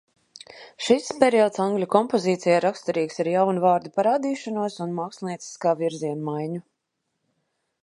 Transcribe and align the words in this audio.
Šis 0.85 1.09
periods 1.23 1.61
angļu 1.65 1.87
kompozīcijā 1.95 2.55
raksturīgs 2.65 3.21
ar 3.25 3.29
jaunu 3.33 3.63
vārdu 3.67 3.93
parādīšanos 3.99 4.81
un 4.87 4.97
mākslinieciskā 5.03 5.77
virziena 5.85 6.29
maiņu. 6.33 6.65